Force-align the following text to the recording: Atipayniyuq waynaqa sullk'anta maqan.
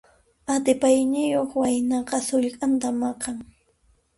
Atipayniyuq 0.53 1.51
waynaqa 1.59 2.17
sullk'anta 2.27 2.89
maqan. 2.99 3.37